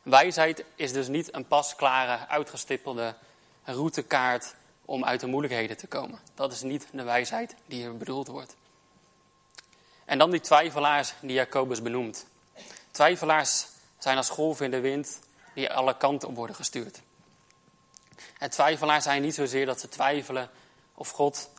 Wijsheid 0.01 0.63
is 0.75 0.91
dus 0.91 1.07
niet 1.07 1.33
een 1.33 1.47
pasklare, 1.47 2.27
uitgestippelde 2.27 3.15
routekaart 3.63 4.55
om 4.85 5.05
uit 5.05 5.19
de 5.19 5.27
moeilijkheden 5.27 5.77
te 5.77 5.87
komen. 5.87 6.19
Dat 6.33 6.51
is 6.51 6.61
niet 6.61 6.87
de 6.91 7.03
wijsheid 7.03 7.55
die 7.65 7.79
hier 7.79 7.97
bedoeld 7.97 8.27
wordt. 8.27 8.55
En 10.05 10.17
dan 10.17 10.31
die 10.31 10.39
twijfelaars 10.39 11.13
die 11.21 11.33
Jacobus 11.33 11.81
benoemt. 11.81 12.25
Twijfelaars 12.91 13.67
zijn 13.97 14.17
als 14.17 14.29
golven 14.29 14.65
in 14.65 14.71
de 14.71 14.79
wind 14.79 15.19
die 15.53 15.71
alle 15.71 15.97
kanten 15.97 16.27
op 16.27 16.35
worden 16.35 16.55
gestuurd. 16.55 17.01
En 18.37 18.49
twijfelaars 18.49 19.03
zijn 19.03 19.21
niet 19.21 19.35
zozeer 19.35 19.65
dat 19.65 19.79
ze 19.79 19.89
twijfelen 19.89 20.49
of 20.93 21.09
God 21.09 21.49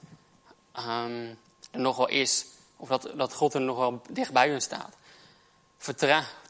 um, 0.78 1.38
er 1.70 1.80
nog 1.80 1.96
wel 1.96 2.08
is, 2.08 2.46
of 2.76 2.88
dat, 2.88 3.10
dat 3.14 3.34
God 3.34 3.54
er 3.54 3.60
nog 3.60 3.76
wel 3.76 4.02
dicht 4.10 4.32
bij 4.32 4.48
hun 4.48 4.62
staat. 4.62 4.96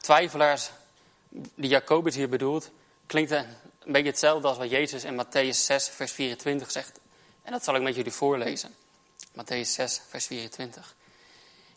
Twijfelaars 0.01 0.69
die 1.29 1.69
Jacobus 1.69 2.15
hier 2.15 2.29
bedoelt, 2.29 2.71
klinkt 3.05 3.31
een 3.31 3.47
beetje 3.85 4.09
hetzelfde 4.09 4.47
als 4.47 4.57
wat 4.57 4.69
Jezus 4.69 5.03
in 5.03 5.25
Matthäus 5.25 5.49
6, 5.49 5.89
vers 5.89 6.11
24 6.11 6.71
zegt. 6.71 6.99
En 7.41 7.51
dat 7.51 7.63
zal 7.63 7.75
ik 7.75 7.81
met 7.81 7.95
jullie 7.95 8.11
voorlezen. 8.11 8.75
Matthäus 9.31 9.69
6, 9.69 10.01
vers 10.09 10.25
24. 10.25 10.95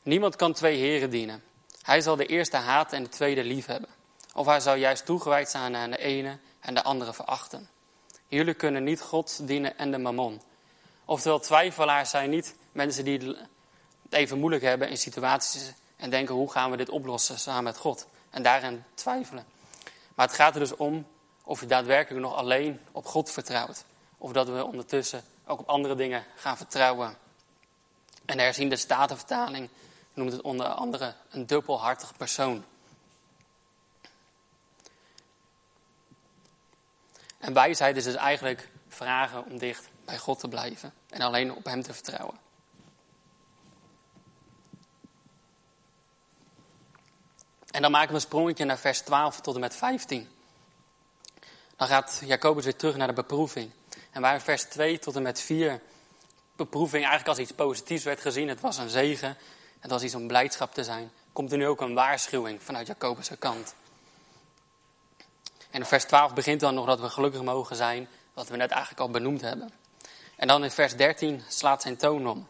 Niemand 0.02 0.36
kan 0.36 0.52
twee 0.52 0.76
heren 0.76 1.10
dienen. 1.10 1.42
Hij 1.82 2.00
zal 2.00 2.16
de 2.16 2.26
eerste 2.26 2.56
haten 2.56 2.96
en 2.96 3.02
de 3.02 3.08
tweede 3.08 3.44
lief 3.44 3.66
hebben. 3.66 3.90
Of 4.34 4.46
hij 4.46 4.60
zal 4.60 4.74
juist 4.74 5.04
toegewijd 5.04 5.50
zijn 5.50 5.76
aan 5.76 5.90
de 5.90 5.98
ene 5.98 6.38
en 6.60 6.74
de 6.74 6.82
andere 6.82 7.14
verachten. 7.14 7.68
Jullie 8.28 8.54
kunnen 8.54 8.84
niet 8.84 9.00
God 9.00 9.46
dienen 9.46 9.78
en 9.78 9.90
de 9.90 9.98
mammon. 9.98 10.42
Oftewel, 11.04 11.38
twijfelaars 11.40 12.10
zijn 12.10 12.30
niet 12.30 12.54
mensen 12.72 13.04
die 13.04 13.18
het 13.18 13.38
even 14.10 14.38
moeilijk 14.38 14.62
hebben 14.62 14.88
in 14.88 14.96
situaties 14.96 15.72
en 16.00 16.10
denken 16.10 16.34
hoe 16.34 16.50
gaan 16.50 16.70
we 16.70 16.76
dit 16.76 16.88
oplossen 16.88 17.38
samen 17.38 17.64
met 17.64 17.76
God. 17.76 18.06
En 18.30 18.42
daarin 18.42 18.84
twijfelen. 18.94 19.44
Maar 20.14 20.26
het 20.26 20.36
gaat 20.36 20.54
er 20.54 20.60
dus 20.60 20.76
om 20.76 21.06
of 21.42 21.60
je 21.60 21.66
daadwerkelijk 21.66 22.24
nog 22.24 22.34
alleen 22.34 22.80
op 22.92 23.06
God 23.06 23.30
vertrouwt. 23.30 23.84
Of 24.18 24.32
dat 24.32 24.48
we 24.48 24.64
ondertussen 24.64 25.24
ook 25.46 25.60
op 25.60 25.68
andere 25.68 25.94
dingen 25.94 26.24
gaan 26.36 26.56
vertrouwen. 26.56 27.16
En 28.24 28.36
de 28.36 28.42
herziende 28.42 28.76
statenvertaling 28.76 29.68
noemt 30.14 30.32
het 30.32 30.40
onder 30.40 30.66
andere 30.66 31.14
een 31.30 31.46
dubbelhartig 31.46 32.16
persoon. 32.16 32.64
En 37.38 37.52
wijsheid 37.52 37.96
is 37.96 38.04
dus 38.04 38.14
eigenlijk 38.14 38.68
vragen 38.88 39.44
om 39.44 39.58
dicht 39.58 39.88
bij 40.04 40.18
God 40.18 40.38
te 40.38 40.48
blijven 40.48 40.92
en 41.08 41.20
alleen 41.20 41.54
op 41.54 41.64
Hem 41.64 41.82
te 41.82 41.94
vertrouwen. 41.94 42.38
En 47.80 47.86
dan 47.86 47.94
maken 47.94 48.10
we 48.10 48.14
een 48.14 48.26
sprongetje 48.26 48.64
naar 48.64 48.78
vers 48.78 49.00
12 49.00 49.40
tot 49.40 49.54
en 49.54 49.60
met 49.60 49.76
15. 49.76 50.28
Dan 51.76 51.88
gaat 51.88 52.22
Jacobus 52.24 52.64
weer 52.64 52.76
terug 52.76 52.96
naar 52.96 53.06
de 53.06 53.12
beproeving. 53.12 53.70
En 54.10 54.20
waar 54.20 54.34
in 54.34 54.40
vers 54.40 54.62
2 54.62 54.98
tot 54.98 55.16
en 55.16 55.22
met 55.22 55.40
4 55.40 55.80
beproeving 56.56 57.04
eigenlijk 57.04 57.28
als 57.28 57.38
iets 57.38 57.52
positiefs 57.52 58.04
werd 58.04 58.20
gezien, 58.20 58.48
het 58.48 58.60
was 58.60 58.78
een 58.78 58.88
zegen, 58.88 59.36
het 59.78 59.90
was 59.90 60.02
iets 60.02 60.14
om 60.14 60.26
blijdschap 60.26 60.74
te 60.74 60.84
zijn, 60.84 61.10
komt 61.32 61.52
er 61.52 61.58
nu 61.58 61.66
ook 61.66 61.80
een 61.80 61.94
waarschuwing 61.94 62.62
vanuit 62.62 62.86
Jacobus' 62.86 63.30
kant. 63.38 63.74
En 65.70 65.80
in 65.80 65.86
vers 65.86 66.04
12 66.04 66.34
begint 66.34 66.60
dan 66.60 66.74
nog 66.74 66.86
dat 66.86 67.00
we 67.00 67.08
gelukkig 67.08 67.42
mogen 67.42 67.76
zijn, 67.76 68.08
wat 68.34 68.48
we 68.48 68.56
net 68.56 68.70
eigenlijk 68.70 69.00
al 69.00 69.10
benoemd 69.10 69.40
hebben. 69.40 69.72
En 70.36 70.46
dan 70.46 70.64
in 70.64 70.70
vers 70.70 70.96
13 70.96 71.42
slaat 71.48 71.82
zijn 71.82 71.96
toon 71.96 72.28
om. 72.28 72.46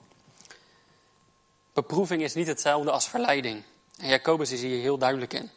Beproeving 1.72 2.22
is 2.22 2.34
niet 2.34 2.46
hetzelfde 2.46 2.90
als 2.90 3.08
verleiding. 3.08 3.64
En 4.00 4.09
Jacobus 4.09 4.50
is 4.50 4.61
hier 4.61 4.80
heel 4.80 4.99
duidelijk 4.99 5.33
in. 5.33 5.50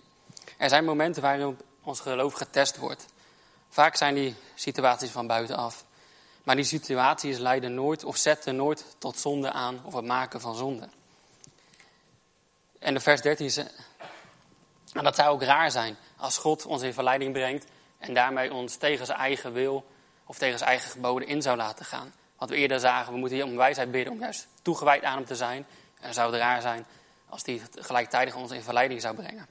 Er 0.58 0.70
zijn 0.70 0.86
momenten 0.86 1.22
waarin 1.22 1.58
ons 1.84 2.00
geloof 2.00 2.34
getest 2.34 2.78
wordt. 2.78 3.06
Vaak 3.70 3.96
zijn 3.96 4.16
die 4.16 4.36
situaties 4.56 5.10
van 5.10 5.28
buitenaf. 5.28 5.86
Maar 6.44 6.56
die 6.56 6.66
situaties 6.66 7.38
leiden 7.38 7.74
nooit 7.74 8.04
of 8.04 8.18
zetten 8.18 8.56
nooit 8.56 8.86
tot 8.98 9.18
zonde 9.18 9.52
aan 9.52 9.82
of 9.84 9.94
het 9.94 10.06
maken 10.06 10.42
van 10.42 10.56
zonde. 10.56 10.90
En 12.80 12.94
de 12.94 13.00
vers 13.00 13.22
13 13.22 13.46
is, 13.46 13.58
en 13.58 15.04
dat 15.04 15.16
zou 15.16 15.30
ook 15.30 15.44
raar 15.44 15.72
zijn 15.72 15.98
als 16.18 16.38
God 16.38 16.66
ons 16.66 16.82
in 16.82 16.94
verleiding 16.94 17.34
brengt 17.34 17.66
en 17.98 18.14
daarmee 18.14 18.54
ons 18.54 18.76
tegen 18.76 19.06
zijn 19.06 19.18
eigen 19.18 19.54
wil 19.54 19.86
of 20.26 20.38
tegen 20.38 20.58
zijn 20.58 20.70
eigen 20.70 20.92
geboden 20.92 21.28
in 21.28 21.42
zou 21.42 21.58
laten 21.58 21.86
gaan. 21.86 22.14
Wat 22.38 22.50
we 22.50 22.56
eerder 22.56 22.80
zagen, 22.80 23.14
we 23.14 23.20
moeten 23.20 23.38
hier 23.38 23.46
om 23.46 23.56
wijsheid 23.56 23.92
bidden 23.92 24.14
om 24.14 24.20
juist 24.20 24.48
toegewijd 24.62 25.04
aan 25.04 25.16
hem 25.16 25.26
te 25.26 25.36
zijn. 25.36 25.66
En 26.00 26.14
zou 26.14 26.32
het 26.32 26.42
raar 26.42 26.62
zijn 26.62 26.86
als 27.34 27.44
die 27.44 27.62
gelijktijdig 27.76 28.36
ons 28.36 28.52
in 28.52 28.62
verleiding 28.62 29.02
zou 29.02 29.16
brengen. 29.16 29.48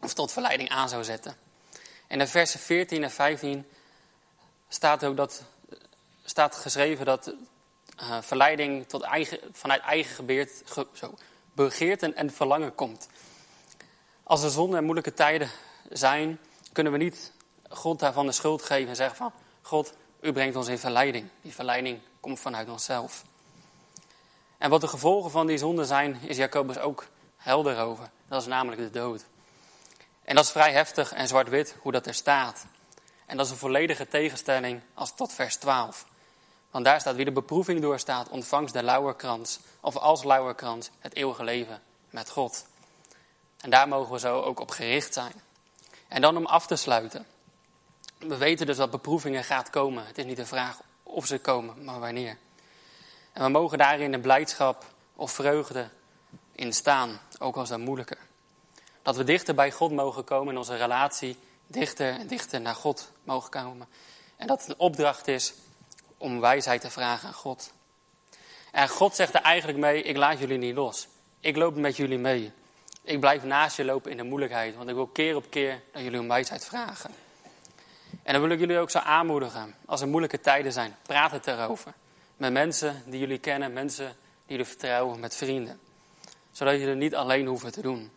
Of 0.00 0.14
tot 0.14 0.32
verleiding 0.32 0.68
aan 0.68 0.88
zou 0.88 1.04
zetten. 1.04 1.36
En 2.06 2.20
in 2.20 2.28
versen 2.28 2.60
14 2.60 3.02
en 3.02 3.10
15 3.10 3.66
staat 4.68 5.04
ook 5.04 5.16
dat, 5.16 5.42
staat 6.24 6.56
geschreven 6.56 7.04
dat 7.04 7.34
uh, 8.00 8.22
verleiding 8.22 8.88
tot 8.88 9.02
eigen, 9.02 9.38
vanuit 9.52 9.80
eigen 9.80 10.14
gebeurt, 10.14 10.62
ge, 10.64 10.86
zo, 10.92 11.14
begeerte 11.52 12.12
en 12.12 12.30
verlangen 12.30 12.74
komt. 12.74 13.08
Als 14.22 14.42
er 14.42 14.50
zonde 14.50 14.76
en 14.76 14.84
moeilijke 14.84 15.14
tijden 15.14 15.50
zijn, 15.88 16.38
kunnen 16.72 16.92
we 16.92 16.98
niet 16.98 17.32
God 17.68 17.98
daarvan 17.98 18.26
de 18.26 18.32
schuld 18.32 18.62
geven 18.62 18.88
en 18.88 18.96
zeggen 18.96 19.16
van... 19.16 19.32
God, 19.62 19.92
u 20.20 20.32
brengt 20.32 20.56
ons 20.56 20.68
in 20.68 20.78
verleiding. 20.78 21.28
Die 21.42 21.54
verleiding 21.54 22.00
komt 22.20 22.40
vanuit 22.40 22.68
onszelf. 22.68 23.24
En 24.62 24.70
wat 24.70 24.80
de 24.80 24.88
gevolgen 24.88 25.30
van 25.30 25.46
die 25.46 25.58
zonde 25.58 25.84
zijn, 25.84 26.20
is 26.26 26.36
Jacobus 26.36 26.78
ook 26.78 27.06
helder 27.36 27.78
over. 27.78 28.10
Dat 28.28 28.40
is 28.40 28.48
namelijk 28.48 28.82
de 28.82 28.90
dood. 28.90 29.24
En 30.24 30.34
dat 30.34 30.44
is 30.44 30.50
vrij 30.50 30.72
heftig 30.72 31.12
en 31.12 31.28
zwart-wit 31.28 31.76
hoe 31.80 31.92
dat 31.92 32.06
er 32.06 32.14
staat. 32.14 32.66
En 33.26 33.36
dat 33.36 33.46
is 33.46 33.52
een 33.52 33.58
volledige 33.58 34.08
tegenstelling 34.08 34.80
als 34.94 35.14
tot 35.14 35.32
vers 35.32 35.56
12. 35.56 36.06
Want 36.70 36.84
daar 36.84 37.00
staat 37.00 37.14
wie 37.14 37.24
de 37.24 37.32
beproeving 37.32 37.80
doorstaat, 37.80 38.28
ontvangst 38.28 38.74
de 38.74 38.82
lauwerkrans. 38.82 39.60
Of 39.80 39.96
als 39.96 40.24
lauwerkrans 40.24 40.90
het 40.98 41.14
eeuwige 41.14 41.44
leven 41.44 41.82
met 42.10 42.30
God. 42.30 42.66
En 43.60 43.70
daar 43.70 43.88
mogen 43.88 44.12
we 44.12 44.18
zo 44.18 44.40
ook 44.40 44.60
op 44.60 44.70
gericht 44.70 45.12
zijn. 45.12 45.32
En 46.08 46.20
dan 46.20 46.36
om 46.36 46.46
af 46.46 46.66
te 46.66 46.76
sluiten. 46.76 47.26
We 48.18 48.36
weten 48.36 48.66
dus 48.66 48.76
dat 48.76 48.90
beproevingen 48.90 49.44
gaat 49.44 49.70
komen. 49.70 50.06
Het 50.06 50.18
is 50.18 50.24
niet 50.24 50.36
de 50.36 50.46
vraag 50.46 50.80
of 51.02 51.26
ze 51.26 51.38
komen, 51.38 51.84
maar 51.84 52.00
wanneer. 52.00 52.36
En 53.32 53.42
we 53.42 53.48
mogen 53.48 53.78
daarin 53.78 54.12
de 54.12 54.18
blijdschap 54.18 54.84
of 55.16 55.32
vreugde 55.32 55.88
in 56.52 56.72
staan, 56.72 57.20
ook 57.38 57.56
als 57.56 57.68
dat 57.68 57.78
moeilijker. 57.78 58.18
Dat 59.02 59.16
we 59.16 59.24
dichter 59.24 59.54
bij 59.54 59.70
God 59.70 59.92
mogen 59.92 60.24
komen 60.24 60.52
in 60.52 60.58
onze 60.58 60.76
relatie 60.76 61.36
dichter 61.66 62.18
en 62.18 62.26
dichter 62.26 62.60
naar 62.60 62.74
God 62.74 63.12
mogen 63.24 63.50
komen. 63.50 63.88
En 64.36 64.46
dat 64.46 64.60
het 64.60 64.68
een 64.68 64.78
opdracht 64.78 65.28
is 65.28 65.54
om 66.16 66.40
wijsheid 66.40 66.80
te 66.80 66.90
vragen 66.90 67.28
aan 67.28 67.34
God. 67.34 67.72
En 68.70 68.88
God 68.88 69.14
zegt 69.14 69.34
er 69.34 69.40
eigenlijk 69.40 69.78
mee, 69.78 70.02
ik 70.02 70.16
laat 70.16 70.38
jullie 70.38 70.58
niet 70.58 70.74
los. 70.74 71.08
Ik 71.40 71.56
loop 71.56 71.76
met 71.76 71.96
jullie 71.96 72.18
mee. 72.18 72.52
Ik 73.02 73.20
blijf 73.20 73.42
naast 73.42 73.76
je 73.76 73.84
lopen 73.84 74.10
in 74.10 74.16
de 74.16 74.22
moeilijkheid, 74.22 74.76
want 74.76 74.88
ik 74.88 74.94
wil 74.94 75.06
keer 75.06 75.36
op 75.36 75.50
keer 75.50 75.82
dat 75.92 76.02
jullie 76.02 76.20
om 76.20 76.28
wijsheid 76.28 76.64
vragen. 76.64 77.10
En 78.22 78.32
dan 78.32 78.42
wil 78.42 78.50
ik 78.50 78.58
jullie 78.58 78.78
ook 78.78 78.90
zo 78.90 78.98
aanmoedigen. 78.98 79.74
Als 79.86 80.00
er 80.00 80.08
moeilijke 80.08 80.40
tijden 80.40 80.72
zijn, 80.72 80.96
praat 81.02 81.30
het 81.30 81.46
erover. 81.46 81.92
Met 82.42 82.52
mensen 82.52 83.02
die 83.06 83.20
jullie 83.20 83.38
kennen, 83.38 83.72
mensen 83.72 84.06
die 84.06 84.16
jullie 84.46 84.64
vertrouwen, 84.64 85.20
met 85.20 85.36
vrienden. 85.36 85.80
Zodat 86.52 86.74
jullie 86.74 86.88
het 86.88 86.98
niet 86.98 87.14
alleen 87.14 87.46
hoeven 87.46 87.72
te 87.72 87.82
doen. 87.82 88.10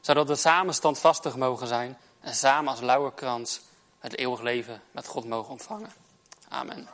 Zodat 0.00 0.28
we 0.28 0.34
samen 0.34 0.74
standvastig 0.74 1.36
mogen 1.36 1.66
zijn 1.66 1.98
en 2.20 2.34
samen 2.34 2.70
als 2.70 2.80
lauwerkrans 2.80 3.60
het 3.98 4.16
eeuwig 4.16 4.40
leven 4.40 4.82
met 4.90 5.06
God 5.06 5.24
mogen 5.24 5.50
ontvangen. 5.50 5.92
Amen. 6.48 6.88